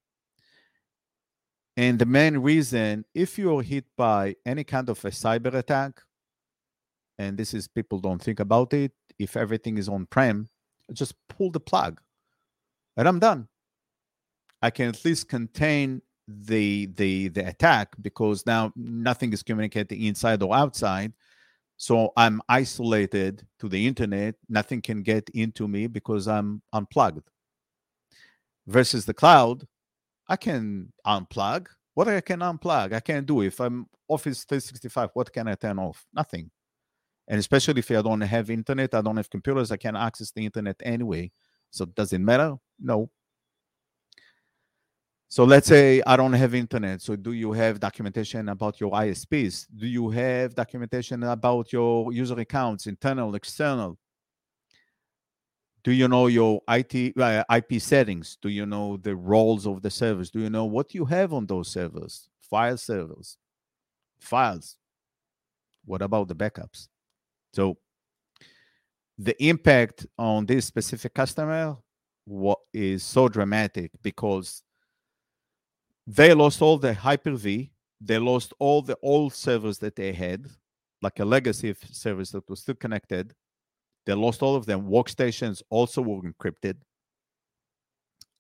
And 1.77 1.99
the 1.99 2.07
main 2.07 2.39
reason, 2.39 3.05
if 3.15 3.39
you're 3.39 3.61
hit 3.61 3.85
by 3.95 4.37
any 4.47 4.65
kind 4.65 4.89
of 4.89 5.05
a 5.05 5.11
cyber 5.11 5.53
attack, 5.53 6.01
and 7.19 7.37
this 7.37 7.55
is 7.55 7.69
people 7.69 7.99
don't 7.99 8.23
think 8.23 8.41
about 8.41 8.73
it, 8.73 8.93
if 9.19 9.37
everything 9.37 9.79
is 9.79 9.89
on 9.89 10.07
prem, 10.07 10.49
just 10.93 11.15
pull 11.29 11.51
the 11.51 11.61
plug 11.61 12.01
and 12.97 13.07
I'm 13.09 13.19
done. 13.19 13.49
I 14.63 14.71
can 14.71 14.89
at 14.89 15.05
least 15.05 15.29
contain 15.29 16.03
the 16.27 16.87
the 16.97 17.29
the 17.29 17.49
attack 17.49 17.95
because 18.03 18.45
now 18.45 18.73
nothing 18.77 19.33
is 19.33 19.43
communicating 19.43 20.03
inside 20.03 20.43
or 20.43 20.55
outside. 20.55 21.13
So 21.77 22.13
I'm 22.17 22.43
isolated 22.49 23.47
to 23.61 23.69
the 23.69 23.87
internet. 23.87 24.35
Nothing 24.49 24.83
can 24.83 25.03
get 25.03 25.29
into 25.31 25.69
me 25.69 25.87
because 25.87 26.27
I'm 26.27 26.61
unplugged 26.73 27.23
versus 28.69 29.07
the 29.07 29.15
cloud, 29.15 29.67
I 30.29 30.37
can 30.37 30.93
unplug. 31.05 31.67
What 31.95 32.07
I 32.07 32.21
can 32.21 32.41
unplug, 32.41 32.93
I 32.93 33.01
can 33.01 33.25
do. 33.25 33.41
If 33.41 33.59
I'm 33.61 33.87
Office 34.07 34.45
365, 34.45 35.11
what 35.15 35.33
can 35.33 35.49
I 35.49 35.55
turn 35.55 35.81
off? 35.81 36.07
Nothing. 36.15 36.51
And 37.29 37.39
especially 37.39 37.79
if 37.81 37.91
I 37.91 38.03
don't 38.03 38.21
have 38.23 38.51
internet, 38.51 38.95
I 38.95 39.03
don't 39.03 39.17
have 39.17 39.31
computers, 39.31 39.71
I 39.71 39.77
can't 39.77 39.97
access 39.97 40.31
the 40.31 40.45
internet 40.45 40.77
anyway. 40.83 41.31
So 41.71 41.85
does 41.85 42.13
it 42.13 42.21
matter? 42.21 42.57
No. 42.81 43.11
So 45.29 45.45
let's 45.45 45.69
say 45.69 46.03
I 46.07 46.17
don't 46.17 46.33
have 46.33 46.55
internet. 46.55 47.03
So 47.03 47.15
do 47.15 47.33
you 47.33 47.53
have 47.53 47.79
documentation 47.79 48.49
about 48.49 48.81
your 48.81 48.93
ISPs? 48.93 49.67
Do 49.77 49.87
you 49.87 50.09
have 50.09 50.55
documentation 50.55 51.23
about 51.23 51.71
your 51.71 52.11
user 52.13 52.41
accounts, 52.41 52.87
internal, 52.87 53.35
external? 53.35 53.99
do 55.89 55.95
you 55.95 56.07
know 56.07 56.27
your 56.27 56.61
IT 56.69 57.17
uh, 57.19 57.45
IP 57.55 57.81
settings? 57.81 58.37
Do 58.43 58.51
you 58.51 58.67
know 58.67 58.99
the 58.99 59.17
roles 59.17 59.67
of 59.67 59.81
the 59.81 59.91
servers? 59.91 60.31
Do 60.31 60.41
you 60.41 60.51
know 60.51 60.67
what 60.67 60.95
you 60.95 61.07
have 61.07 61.33
on 61.33 61.47
those 61.47 61.69
servers? 61.69 62.29
File 62.41 62.77
servers, 62.77 63.39
files. 64.19 64.77
What 65.87 66.03
about 66.03 66.29
the 66.29 66.35
backups? 66.35 66.89
So 67.59 67.77
the 69.19 69.35
impact 69.45 70.07
on 70.17 70.47
this 70.47 70.65
specific 70.65 71.13
customer 71.13 71.77
what 72.25 72.61
is 72.73 73.03
so 73.03 73.27
dramatic 73.27 73.91
because 74.01 74.63
they 76.07 76.33
lost 76.35 76.63
all 76.63 76.79
the 76.79 76.95
Hyper-V, 76.95 77.73
they 78.01 78.19
lost 78.19 78.53
all 78.61 78.81
the 78.81 78.97
old 79.03 79.35
servers 79.35 79.79
that 79.79 79.97
they 79.97 80.13
had, 80.13 80.47
like 81.03 81.19
a 81.19 81.25
legacy 81.25 81.75
service 81.91 82.31
that 82.31 82.49
was 82.49 82.61
still 82.61 82.77
connected 82.77 83.35
they 84.07 84.15
lost 84.15 84.41
all 84.41 84.55
of 84.55 84.65
them. 84.65 84.89
Workstations 84.89 85.61
also 85.69 86.01
were 86.01 86.23
encrypted. 86.23 86.77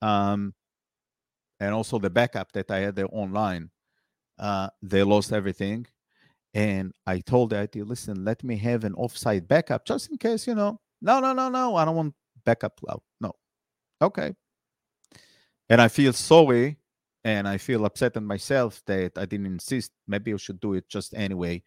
Um, 0.00 0.54
and 1.60 1.74
also 1.74 1.98
the 1.98 2.08
backup 2.08 2.52
that 2.52 2.70
I 2.70 2.78
had 2.78 2.96
there 2.96 3.08
online, 3.12 3.68
uh, 4.38 4.70
they 4.80 5.02
lost 5.02 5.30
everything. 5.30 5.86
And 6.54 6.92
I 7.06 7.20
told 7.20 7.50
the 7.50 7.62
IT, 7.62 7.76
listen, 7.76 8.24
let 8.24 8.42
me 8.42 8.56
have 8.56 8.84
an 8.84 8.94
offsite 8.94 9.46
backup 9.46 9.84
just 9.84 10.10
in 10.10 10.18
case, 10.18 10.46
you 10.46 10.54
know. 10.54 10.80
No, 11.00 11.20
no, 11.20 11.32
no, 11.32 11.48
no. 11.48 11.76
I 11.76 11.84
don't 11.84 11.96
want 11.96 12.14
backup 12.44 12.80
cloud. 12.80 13.00
No. 13.20 13.32
Okay. 14.00 14.34
And 15.68 15.80
I 15.80 15.88
feel 15.88 16.12
sorry 16.12 16.78
and 17.24 17.46
I 17.46 17.58
feel 17.58 17.84
upset 17.84 18.16
at 18.16 18.22
myself 18.22 18.82
that 18.86 19.18
I 19.18 19.26
didn't 19.26 19.46
insist. 19.46 19.92
Maybe 20.06 20.32
I 20.32 20.36
should 20.36 20.60
do 20.60 20.74
it 20.74 20.88
just 20.88 21.14
anyway 21.14 21.62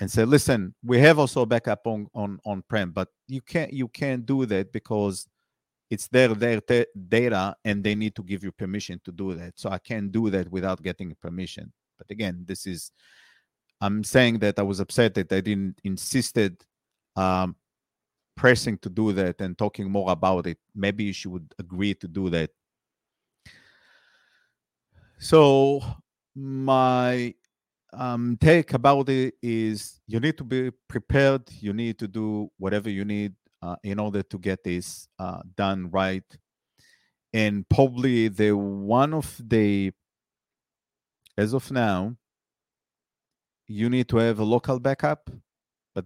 and 0.00 0.10
say, 0.10 0.24
listen, 0.24 0.74
we 0.82 0.98
have 0.98 1.18
also 1.18 1.46
backup 1.46 1.86
on 1.86 2.08
on 2.14 2.40
on 2.44 2.62
prem, 2.68 2.90
but 2.90 3.08
you 3.28 3.42
can't 3.42 3.72
you 3.72 3.86
can't 3.88 4.24
do 4.26 4.46
that 4.46 4.72
because 4.72 5.28
it's 5.90 6.08
their 6.08 6.28
their 6.28 6.60
te- 6.60 6.86
data 7.08 7.54
and 7.64 7.84
they 7.84 7.94
need 7.94 8.14
to 8.16 8.22
give 8.22 8.42
you 8.42 8.50
permission 8.50 9.00
to 9.04 9.12
do 9.12 9.34
that. 9.34 9.58
So 9.58 9.70
I 9.70 9.78
can't 9.78 10.10
do 10.10 10.30
that 10.30 10.50
without 10.50 10.82
getting 10.82 11.14
permission. 11.20 11.72
But 11.98 12.10
again, 12.10 12.44
this 12.46 12.66
is 12.66 12.90
I'm 13.80 14.04
saying 14.04 14.40
that 14.40 14.58
I 14.58 14.62
was 14.62 14.80
upset 14.80 15.14
that 15.14 15.32
I 15.32 15.40
didn't 15.40 15.80
insisted 15.84 16.64
um, 17.16 17.56
pressing 18.36 18.78
to 18.78 18.90
do 18.90 19.12
that 19.12 19.40
and 19.40 19.56
talking 19.56 19.90
more 19.90 20.10
about 20.10 20.46
it. 20.46 20.58
Maybe 20.74 21.12
she 21.12 21.28
would 21.28 21.54
agree 21.58 21.94
to 21.94 22.08
do 22.08 22.30
that. 22.30 22.50
So 25.18 25.82
my 26.34 27.34
um, 27.92 28.38
take 28.40 28.72
about 28.72 29.08
it 29.08 29.34
is 29.42 30.00
you 30.06 30.20
need 30.20 30.38
to 30.38 30.44
be 30.44 30.70
prepared. 30.88 31.42
You 31.60 31.72
need 31.72 31.98
to 31.98 32.08
do 32.08 32.50
whatever 32.58 32.88
you 32.88 33.04
need 33.04 33.34
uh, 33.62 33.76
in 33.82 33.98
order 33.98 34.22
to 34.22 34.38
get 34.38 34.64
this 34.64 35.08
uh, 35.18 35.42
done 35.56 35.90
right. 35.90 36.24
And 37.32 37.68
probably 37.68 38.28
the 38.28 38.52
one 38.52 39.14
of 39.14 39.36
the, 39.38 39.92
as 41.36 41.52
of 41.52 41.70
now, 41.70 42.16
you 43.70 43.88
need 43.88 44.08
to 44.08 44.16
have 44.16 44.40
a 44.40 44.44
local 44.44 44.80
backup, 44.80 45.30
but 45.94 46.04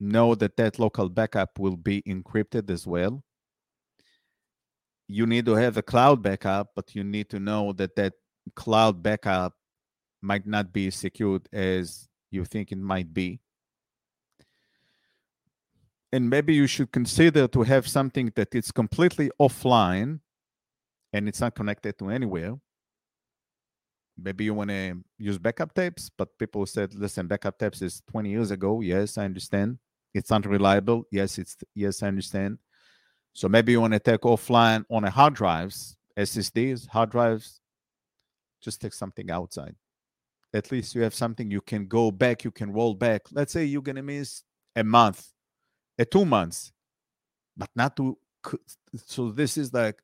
know 0.00 0.34
that 0.34 0.56
that 0.56 0.78
local 0.78 1.10
backup 1.10 1.58
will 1.58 1.76
be 1.76 2.00
encrypted 2.08 2.70
as 2.70 2.86
well. 2.86 3.22
You 5.08 5.26
need 5.26 5.44
to 5.44 5.52
have 5.52 5.76
a 5.76 5.82
cloud 5.82 6.22
backup, 6.22 6.70
but 6.74 6.94
you 6.94 7.04
need 7.04 7.28
to 7.28 7.38
know 7.38 7.74
that 7.74 7.96
that 7.96 8.14
cloud 8.56 9.02
backup 9.02 9.52
might 10.22 10.46
not 10.46 10.72
be 10.72 10.90
secured 10.90 11.46
as 11.52 12.08
you 12.30 12.46
think 12.46 12.72
it 12.72 12.78
might 12.78 13.12
be. 13.12 13.40
And 16.14 16.30
maybe 16.30 16.54
you 16.54 16.66
should 16.66 16.92
consider 16.92 17.46
to 17.48 17.62
have 17.62 17.86
something 17.86 18.32
that 18.36 18.54
is 18.54 18.72
completely 18.72 19.30
offline 19.38 20.20
and 21.12 21.28
it's 21.28 21.42
not 21.42 21.54
connected 21.54 21.98
to 21.98 22.08
anywhere. 22.08 22.56
Maybe 24.18 24.44
you 24.44 24.54
want 24.54 24.70
to 24.70 25.02
use 25.18 25.38
backup 25.38 25.74
tapes, 25.74 26.10
but 26.16 26.36
people 26.38 26.66
said, 26.66 26.94
listen, 26.94 27.26
backup 27.26 27.58
tapes 27.58 27.82
is 27.82 28.02
20 28.10 28.30
years 28.30 28.50
ago. 28.50 28.80
Yes, 28.80 29.18
I 29.18 29.24
understand. 29.24 29.78
It's 30.14 30.30
unreliable. 30.30 31.04
Yes, 31.10 31.38
it's 31.38 31.56
yes, 31.74 32.02
I 32.02 32.08
understand. 32.08 32.58
So 33.32 33.48
maybe 33.48 33.72
you 33.72 33.80
want 33.80 33.94
to 33.94 33.98
take 33.98 34.20
offline 34.20 34.84
on 34.90 35.04
a 35.04 35.10
hard 35.10 35.34
drives, 35.34 35.96
SSDs, 36.18 36.86
hard 36.88 37.10
drives. 37.10 37.60
Just 38.60 38.80
take 38.80 38.92
something 38.92 39.30
outside. 39.30 39.74
At 40.54 40.70
least 40.70 40.94
you 40.94 41.02
have 41.02 41.14
something 41.14 41.50
you 41.50 41.62
can 41.62 41.86
go 41.86 42.10
back, 42.10 42.44
you 42.44 42.50
can 42.50 42.72
roll 42.72 42.94
back. 42.94 43.22
Let's 43.32 43.52
say 43.52 43.64
you're 43.64 43.80
gonna 43.80 44.02
miss 44.02 44.42
a 44.76 44.84
month, 44.84 45.26
a 45.98 46.04
two 46.04 46.26
months, 46.26 46.72
but 47.56 47.70
not 47.74 47.96
to. 47.96 48.18
So 49.06 49.30
this 49.30 49.56
is 49.56 49.72
like 49.72 50.02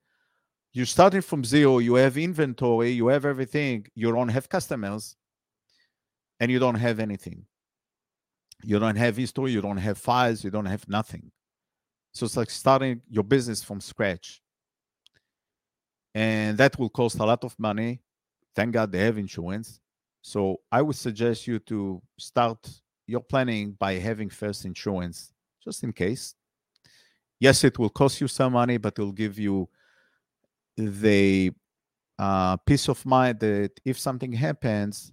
you're 0.78 0.86
starting 0.86 1.22
from 1.22 1.44
zero. 1.44 1.78
You 1.78 1.96
have 1.96 2.16
inventory, 2.16 2.90
you 2.90 3.08
have 3.08 3.24
everything. 3.24 3.86
You 3.96 4.12
don't 4.12 4.28
have 4.28 4.48
customers, 4.48 5.16
and 6.38 6.52
you 6.52 6.60
don't 6.60 6.76
have 6.76 7.00
anything. 7.00 7.44
You 8.62 8.78
don't 8.78 8.94
have 8.94 9.16
history. 9.16 9.50
You 9.50 9.60
don't 9.60 9.76
have 9.78 9.98
files. 9.98 10.44
You 10.44 10.50
don't 10.50 10.66
have 10.66 10.88
nothing. 10.88 11.32
So 12.12 12.26
it's 12.26 12.36
like 12.36 12.50
starting 12.50 13.00
your 13.10 13.24
business 13.24 13.60
from 13.60 13.80
scratch. 13.80 14.40
And 16.14 16.56
that 16.58 16.78
will 16.78 16.90
cost 16.90 17.18
a 17.18 17.24
lot 17.24 17.42
of 17.42 17.58
money. 17.58 18.00
Thank 18.54 18.72
God 18.72 18.92
they 18.92 19.00
have 19.00 19.18
insurance. 19.18 19.80
So 20.22 20.60
I 20.70 20.82
would 20.82 20.96
suggest 20.96 21.48
you 21.48 21.58
to 21.60 22.00
start 22.18 22.68
your 23.04 23.20
planning 23.20 23.72
by 23.72 23.94
having 23.94 24.28
first 24.28 24.64
insurance, 24.64 25.32
just 25.64 25.82
in 25.82 25.92
case. 25.92 26.36
Yes, 27.40 27.64
it 27.64 27.78
will 27.80 27.90
cost 27.90 28.20
you 28.20 28.28
some 28.28 28.52
money, 28.52 28.76
but 28.76 28.96
it 28.96 29.02
will 29.02 29.10
give 29.10 29.40
you 29.40 29.68
the 30.78 31.52
uh, 32.18 32.56
peace 32.58 32.88
of 32.88 33.04
mind 33.04 33.40
that 33.40 33.72
if 33.84 33.98
something 33.98 34.32
happens, 34.32 35.12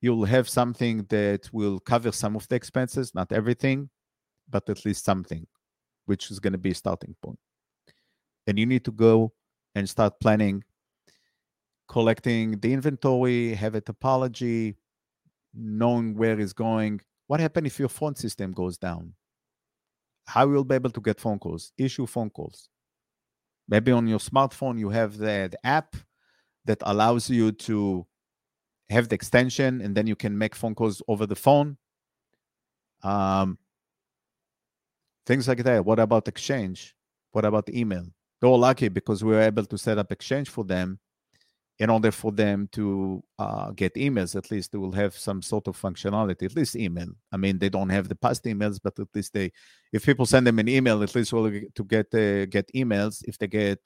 you'll 0.00 0.24
have 0.24 0.48
something 0.48 1.04
that 1.08 1.48
will 1.52 1.80
cover 1.80 2.12
some 2.12 2.36
of 2.36 2.46
the 2.48 2.54
expenses, 2.54 3.14
not 3.14 3.32
everything, 3.32 3.90
but 4.48 4.68
at 4.68 4.84
least 4.84 5.04
something 5.04 5.46
which 6.06 6.30
is 6.30 6.38
going 6.38 6.52
to 6.52 6.58
be 6.58 6.70
a 6.70 6.74
starting 6.74 7.14
point. 7.22 7.38
And 8.46 8.58
you 8.58 8.66
need 8.66 8.84
to 8.84 8.92
go 8.92 9.32
and 9.74 9.88
start 9.88 10.20
planning, 10.20 10.62
collecting 11.88 12.60
the 12.60 12.72
inventory, 12.72 13.54
have 13.54 13.74
a 13.74 13.80
topology, 13.80 14.76
knowing 15.52 16.16
where 16.16 16.38
it's 16.38 16.52
going. 16.52 17.00
What 17.26 17.40
happens 17.40 17.66
if 17.66 17.78
your 17.80 17.88
phone 17.88 18.14
system 18.14 18.52
goes 18.52 18.78
down? 18.78 19.14
How 20.26 20.48
you'll 20.48 20.64
be 20.64 20.76
able 20.76 20.90
to 20.90 21.00
get 21.00 21.20
phone 21.20 21.40
calls, 21.40 21.72
issue 21.76 22.06
phone 22.06 22.30
calls. 22.30 22.68
Maybe 23.68 23.92
on 23.92 24.06
your 24.06 24.18
smartphone 24.18 24.78
you 24.78 24.90
have 24.90 25.18
the, 25.18 25.48
the 25.50 25.66
app 25.66 25.96
that 26.64 26.82
allows 26.82 27.28
you 27.30 27.52
to 27.52 28.06
have 28.90 29.08
the 29.08 29.14
extension 29.14 29.80
and 29.80 29.94
then 29.94 30.06
you 30.06 30.16
can 30.16 30.36
make 30.36 30.54
phone 30.54 30.74
calls 30.74 31.02
over 31.08 31.26
the 31.26 31.36
phone. 31.36 31.76
Um, 33.02 33.58
things 35.26 35.48
like 35.48 35.64
that. 35.64 35.84
What 35.84 35.98
about 35.98 36.28
Exchange? 36.28 36.94
What 37.32 37.44
about 37.44 37.68
email? 37.68 38.06
They 38.40 38.48
were 38.48 38.56
lucky 38.56 38.88
because 38.88 39.24
we 39.24 39.32
were 39.32 39.40
able 39.40 39.64
to 39.64 39.78
set 39.78 39.98
up 39.98 40.12
Exchange 40.12 40.48
for 40.48 40.64
them 40.64 41.00
in 41.78 41.90
order 41.90 42.10
for 42.10 42.32
them 42.32 42.68
to 42.72 43.22
uh, 43.38 43.70
get 43.72 43.94
emails. 43.94 44.34
At 44.34 44.50
least 44.50 44.72
they 44.72 44.78
will 44.78 44.92
have 44.92 45.16
some 45.16 45.42
sort 45.42 45.68
of 45.68 45.80
functionality, 45.80 46.44
at 46.44 46.56
least 46.56 46.74
email. 46.76 47.08
I 47.30 47.36
mean, 47.36 47.58
they 47.58 47.68
don't 47.68 47.90
have 47.90 48.08
the 48.08 48.14
past 48.14 48.44
emails, 48.44 48.80
but 48.82 48.98
at 48.98 49.08
least 49.14 49.34
they, 49.34 49.52
if 49.92 50.06
people 50.06 50.26
send 50.26 50.46
them 50.46 50.58
an 50.58 50.68
email, 50.68 51.02
at 51.02 51.14
least 51.14 51.32
will 51.32 51.50
to 51.50 51.84
get 51.84 52.14
uh, 52.14 52.46
get 52.46 52.70
emails. 52.74 53.22
If 53.24 53.38
they 53.38 53.46
get 53.46 53.78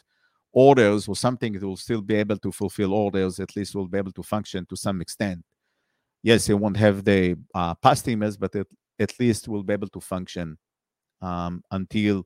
orders 0.53 1.09
or 1.09 1.17
something, 1.17 1.53
they 1.53 1.67
will 1.67 1.77
still 1.77 2.03
be 2.03 2.15
able 2.15 2.39
to 2.39 2.53
fulfill 2.53 2.95
orders. 2.95 3.41
At 3.41 3.57
least 3.57 3.75
will 3.75 3.89
be 3.89 3.99
able 3.99 4.13
to 4.13 4.23
function 4.23 4.67
to 4.67 4.77
some 4.77 5.01
extent. 5.01 5.43
Yes, 6.23 6.47
they 6.47 6.55
won't 6.55 6.77
have 6.77 7.05
the 7.05 7.37
uh, 7.55 7.75
past 7.77 8.07
emails, 8.07 8.39
but 8.39 8.55
at, 8.55 8.67
at 8.99 9.19
least 9.19 9.49
will 9.49 9.63
be 9.65 9.73
able 9.73 9.89
to 9.89 10.01
function 10.01 10.59
um, 11.23 11.63
until 11.71 12.25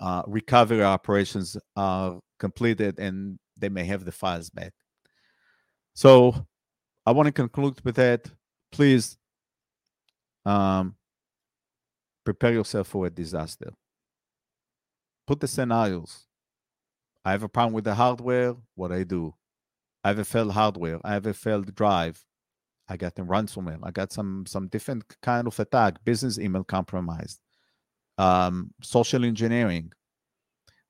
uh, 0.00 0.22
recovery 0.26 0.82
operations 0.82 1.56
are 1.76 2.18
completed 2.38 2.98
and 2.98 3.38
they 3.56 3.68
may 3.68 3.84
have 3.84 4.04
the 4.04 4.12
files 4.12 4.50
back. 4.50 4.72
So 5.98 6.46
I 7.04 7.10
want 7.10 7.26
to 7.26 7.32
conclude 7.32 7.80
with 7.84 7.96
that. 7.96 8.30
Please 8.70 9.18
um, 10.46 10.94
prepare 12.24 12.52
yourself 12.52 12.86
for 12.86 13.06
a 13.06 13.10
disaster. 13.10 13.70
Put 15.26 15.40
the 15.40 15.48
scenarios. 15.48 16.28
I 17.24 17.32
have 17.32 17.42
a 17.42 17.48
problem 17.48 17.72
with 17.72 17.82
the 17.82 17.96
hardware. 17.96 18.54
What 18.76 18.92
I 18.92 19.02
do? 19.02 19.34
I 20.04 20.10
have 20.10 20.20
a 20.20 20.24
failed 20.24 20.52
hardware. 20.52 21.00
I 21.02 21.14
have 21.14 21.26
a 21.26 21.34
failed 21.34 21.74
drive. 21.74 22.24
I 22.88 22.96
got 22.96 23.18
a 23.18 23.24
ransomware. 23.24 23.80
I 23.82 23.90
got 23.90 24.12
some 24.12 24.46
some 24.46 24.68
different 24.68 25.02
kind 25.20 25.48
of 25.48 25.58
attack. 25.58 26.04
Business 26.04 26.38
email 26.38 26.62
compromised 26.62 27.40
um, 28.18 28.72
social 28.82 29.24
engineering, 29.24 29.90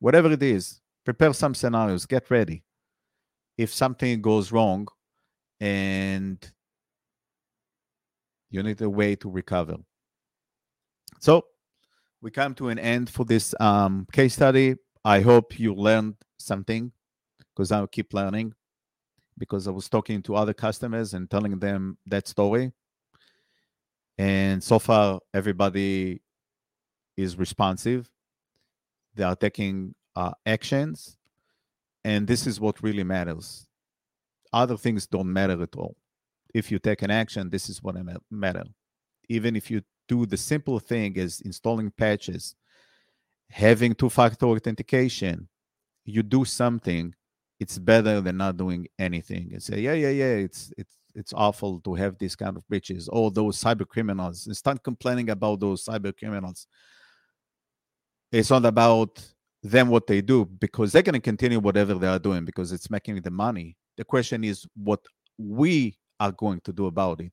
whatever 0.01 0.31
it 0.31 0.43
is, 0.43 0.83
prepare 1.07 1.33
some 1.33 1.55
scenarios, 1.55 2.05
get 2.05 2.31
ready. 2.31 2.63
If 3.57 3.73
something 3.73 4.21
goes 4.21 4.53
wrong 4.53 4.87
and 5.61 6.39
you 8.51 8.63
need 8.63 8.81
a 8.81 8.91
way 8.91 9.17
to 9.17 9.31
recover. 9.31 9.77
So 11.21 11.45
we 12.21 12.31
come 12.31 12.55
to 12.57 12.69
an 12.69 12.79
end 12.79 13.11
for 13.11 13.25
this 13.25 13.55
um, 13.61 14.07
case 14.13 14.35
study. 14.35 14.77
I 15.05 15.21
hope 15.21 15.59
you 15.59 15.75
learned 15.75 16.17
something 16.39 16.93
because 17.55 17.73
I'll 17.73 17.87
keep 17.87 18.13
learning 18.13 18.55
because 19.39 19.69
I 19.69 19.71
was 19.71 19.89
talking 19.89 20.23
to 20.23 20.35
other 20.35 20.53
customers 20.53 21.15
and 21.15 21.31
telling 21.31 21.59
them 21.59 21.97
that 22.07 22.27
story. 22.27 22.73
And 24.19 24.63
so 24.63 24.81
far, 24.81 25.21
everybody 25.33 26.21
is 27.17 27.39
responsive. 27.39 28.11
They 29.15 29.23
are 29.23 29.37
taking 29.37 29.95
uh, 30.17 30.33
actions. 30.45 31.17
And 32.05 32.27
this 32.27 32.47
is 32.47 32.61
what 32.61 32.83
really 32.83 33.05
matters. 33.05 33.68
Other 34.53 34.77
things 34.77 35.07
don't 35.07 35.33
matter 35.33 35.63
at 35.63 35.77
all. 35.77 35.97
If 36.55 36.71
you 36.71 36.79
take 36.79 37.03
an 37.03 37.11
action, 37.11 37.51
this 37.51 37.69
is 37.69 37.83
what 37.83 37.97
matter. 38.31 38.65
Even 39.29 39.57
if 39.57 39.71
you 39.71 39.83
do 40.09 40.25
the 40.25 40.37
simple 40.37 40.79
thing 40.79 41.19
as 41.19 41.41
installing 41.43 41.91
patches, 41.91 42.55
having 43.51 43.95
two-factor 43.95 44.47
authentication, 44.47 45.49
you 46.05 46.23
do 46.23 46.45
something, 46.45 47.15
it's 47.61 47.79
better 47.79 48.21
than 48.21 48.39
not 48.39 48.57
doing 48.57 48.89
anything 48.99 49.51
and 49.53 49.63
say, 49.63 49.81
yeah, 49.81 49.93
yeah, 49.93 50.11
yeah, 50.11 50.35
it's 50.37 50.73
it's 50.79 50.95
it's 51.15 51.33
awful 51.35 51.81
to 51.81 51.95
have 51.95 52.17
these 52.19 52.37
kind 52.37 52.57
of 52.57 52.67
breaches. 52.69 53.09
All 53.09 53.31
those 53.31 53.61
cyber 53.63 53.87
criminals 53.87 54.47
and 54.47 54.57
start 54.57 54.83
complaining 54.83 55.31
about 55.31 55.61
those 55.61 55.85
cyber 55.85 56.17
criminals 56.17 56.67
it's 58.31 58.51
not 58.51 58.65
about 58.65 59.21
them 59.63 59.89
what 59.89 60.07
they 60.07 60.21
do 60.21 60.45
because 60.45 60.93
they're 60.93 61.03
going 61.03 61.15
to 61.15 61.21
continue 61.21 61.59
whatever 61.59 61.95
they 61.95 62.07
are 62.07 62.19
doing 62.19 62.45
because 62.45 62.73
it's 62.73 62.91
making 62.91 63.21
the 63.21 63.31
money. 63.31 63.77
The 63.99 64.05
question 64.05 64.45
is 64.45 64.65
what 64.75 65.01
we 65.37 65.99
are 66.19 66.33
going 66.33 66.61
to 66.61 66.73
do 66.73 66.87
about 66.87 67.21
it. 67.21 67.33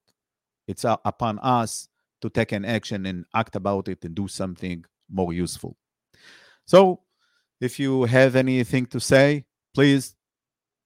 It's 0.67 0.83
upon 0.83 1.39
us 1.39 1.87
to 2.21 2.29
take 2.29 2.51
an 2.51 2.65
action 2.65 3.05
and 3.05 3.23
act 3.33 3.55
about 3.55 3.87
it 3.87 4.03
and 4.03 4.15
do 4.15 4.27
something 4.27 4.83
more 5.09 5.31
useful. 5.31 5.77
So, 6.65 7.01
if 7.61 7.79
you 7.79 8.03
have 8.05 8.35
anything 8.35 8.87
to 8.87 8.99
say, 8.99 9.45
please 9.73 10.15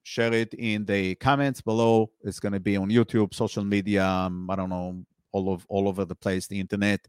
share 0.03 0.33
it 0.33 0.53
in 0.53 0.85
the 0.85 1.15
comments 1.15 1.61
below. 1.61 2.11
It's 2.23 2.39
going 2.39 2.53
to 2.53 2.59
be 2.59 2.75
on 2.75 2.89
YouTube, 2.89 3.33
social 3.33 3.63
media, 3.63 4.05
um, 4.05 4.49
I 4.49 4.57
don't 4.57 4.69
know, 4.69 5.03
all 5.31 5.53
of 5.53 5.65
all 5.69 5.87
over 5.87 6.03
the 6.03 6.15
place, 6.15 6.45
the 6.47 6.59
internet. 6.59 6.99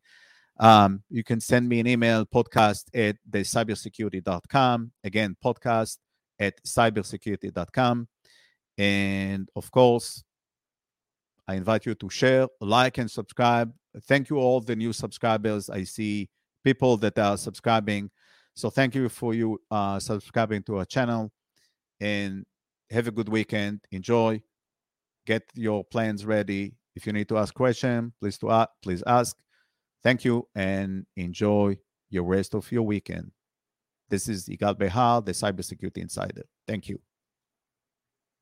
Um, 0.61 1.03
you 1.11 1.25
can 1.25 1.41
send 1.41 1.69
me 1.69 1.81
an 1.81 1.89
email, 1.89 2.25
podcast 2.25 2.85
at 2.95 3.17
the 3.29 3.41
cybersecurity.com. 3.41 4.93
Again, 5.03 5.37
podcast 5.45 5.99
at 6.39 6.63
cybersecurity.com. 6.65 8.09
And 8.81 9.47
of 9.55 9.71
course, 9.71 10.25
I 11.47 11.57
invite 11.57 11.85
you 11.85 11.95
to 11.97 12.09
share, 12.09 12.49
like, 12.63 12.97
and 12.97 13.11
subscribe. 13.11 13.71
Thank 14.05 14.31
you 14.31 14.39
all 14.39 14.63
the 14.63 14.75
new 14.75 14.95
subscribers. 14.95 15.69
I 15.69 15.85
see 15.85 16.31
people 16.65 16.97
that 16.97 17.19
are 17.19 17.37
subscribing. 17.37 18.11
So 18.55 18.71
thank 18.71 18.95
you 18.95 19.11
for 19.11 19.35
you 19.35 19.61
uh, 19.71 20.01
subscribing 20.01 20.63
to 20.63 20.79
our 20.79 20.87
channel 20.87 21.31
and 22.01 22.47
have 22.91 23.07
a 23.07 23.11
good 23.11 23.29
weekend. 23.29 23.81
Enjoy. 23.91 24.41
Get 25.27 25.43
your 25.55 25.85
plans 25.85 26.25
ready. 26.25 26.73
If 26.97 27.07
you 27.07 27.13
need 27.13 27.29
to 27.29 27.37
ask 27.37 27.53
question, 27.53 28.15
please 28.19 28.39
to 28.39 28.49
uh, 28.49 28.67
please 28.83 29.03
ask. 29.07 29.37
Thank 30.03 30.25
you 30.25 30.49
and 30.55 31.05
enjoy 31.19 31.77
your 32.09 32.25
rest 32.25 32.55
of 32.55 32.73
your 32.73 32.83
weekend. 32.85 33.31
This 34.09 34.27
is 34.27 34.49
Yigal 34.49 34.79
Behar, 34.79 35.21
the 35.21 35.33
Cybersecurity 35.33 35.99
Insider. 35.99 36.45
Thank 36.67 36.89
you. 36.89 36.99